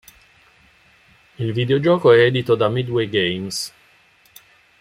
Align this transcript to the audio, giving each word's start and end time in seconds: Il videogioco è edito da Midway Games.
Il 1.37 1.53
videogioco 1.53 2.11
è 2.11 2.23
edito 2.23 2.55
da 2.55 2.69
Midway 2.69 3.07
Games. 3.07 3.71